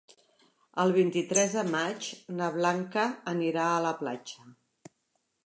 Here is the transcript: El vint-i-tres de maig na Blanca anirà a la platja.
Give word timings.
El 0.83 0.93
vint-i-tres 0.95 1.53
de 1.57 1.63
maig 1.75 2.07
na 2.41 2.49
Blanca 2.57 3.05
anirà 3.35 3.69
a 3.71 3.79
la 3.89 3.95
platja. 4.03 4.51